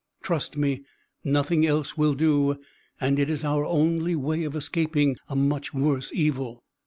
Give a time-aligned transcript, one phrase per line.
[0.23, 0.81] Trust me,
[1.23, 2.55] nothing else will do,
[2.99, 6.63] and it is our only way of escaping a much worse evil."